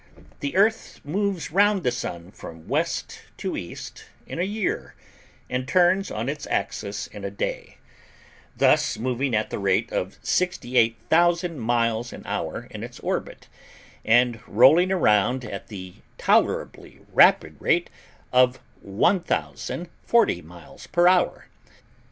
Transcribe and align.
The 0.39 0.55
Earth 0.55 0.99
moves 1.05 1.51
round 1.51 1.83
the 1.83 1.91
Sun 1.91 2.31
from 2.31 2.67
west 2.67 3.21
to 3.37 3.55
east 3.55 4.05
in 4.25 4.39
a 4.39 4.49
year, 4.49 4.95
and 5.47 5.67
turns 5.67 6.09
on 6.09 6.27
its 6.27 6.47
axis 6.47 7.05
in 7.05 7.23
a 7.23 7.29
day; 7.29 7.77
thus 8.57 8.97
moving 8.97 9.35
at 9.35 9.51
the 9.51 9.59
rate 9.59 9.91
of 9.91 10.17
68,000 10.23 11.59
miles 11.59 12.11
an 12.13 12.23
hour 12.25 12.65
in 12.71 12.81
its 12.83 12.99
orbit, 13.01 13.47
and 14.03 14.39
rolling 14.47 14.91
around 14.91 15.45
at 15.45 15.67
the 15.67 15.93
tolerably 16.17 17.01
rapid 17.13 17.57
rate 17.61 17.91
of 18.33 18.59
1,040 18.81 20.41
miles 20.41 20.87
per 20.87 21.07
hour. 21.07 21.45